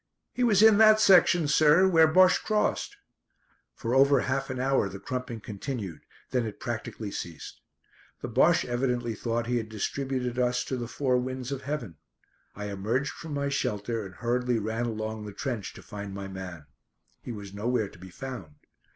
"He 0.33 0.43
was 0.43 0.63
in 0.63 0.79
that 0.79 0.99
section, 0.99 1.47
sir, 1.47 1.87
where 1.87 2.07
Bosche 2.07 2.39
crossed." 2.43 2.97
For 3.75 3.93
over 3.93 4.21
half 4.21 4.49
an 4.49 4.59
hour 4.59 4.89
the 4.89 4.97
crumping 4.99 5.41
continued, 5.43 5.99
then 6.31 6.43
it 6.47 6.59
practically 6.59 7.11
ceased. 7.11 7.61
The 8.21 8.27
Bosche 8.27 8.65
evidently 8.65 9.13
thought 9.13 9.45
he 9.45 9.57
had 9.57 9.69
distributed 9.69 10.39
us 10.39 10.63
to 10.63 10.75
the 10.75 10.87
four 10.87 11.17
winds 11.17 11.51
of 11.51 11.61
heaven. 11.61 11.97
I 12.55 12.71
emerged 12.71 13.11
from 13.11 13.35
my 13.35 13.49
shelter 13.49 14.03
and 14.03 14.15
hurriedly 14.15 14.57
ran 14.57 14.87
along 14.87 15.27
the 15.27 15.33
trench 15.33 15.71
to 15.73 15.83
find 15.83 16.15
my 16.15 16.27
man. 16.27 16.65
He 17.21 17.31
was 17.31 17.53
nowhere 17.53 17.87
to 17.89 17.99
be 17.99 18.09
found. 18.09 18.55